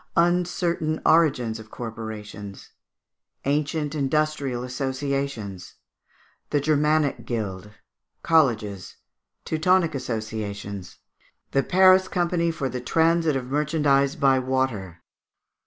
Uncertain 0.17 0.99
Origin 1.05 1.51
of 1.59 1.69
Corporations. 1.69 2.71
Ancient 3.45 3.93
Industrial 3.93 4.63
Associations. 4.63 5.75
The 6.49 6.59
Germanic 6.59 7.23
Guild. 7.27 7.69
Colleges. 8.23 8.95
Teutonic 9.45 9.93
Associations. 9.93 10.97
The 11.51 11.61
Paris 11.61 12.07
Company 12.07 12.49
for 12.49 12.67
the 12.67 12.81
Transit 12.81 13.35
of 13.35 13.45
Merchandise 13.51 14.15
by 14.15 14.39
Water. 14.39 15.03